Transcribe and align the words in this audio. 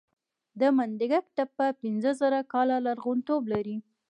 د 0.59 0.61
منډیګک 0.75 1.25
تپه 1.37 1.67
پنځه 1.81 2.11
زره 2.21 2.39
کاله 2.53 2.77
لرغونتوب 2.85 3.43
لري 3.53 3.77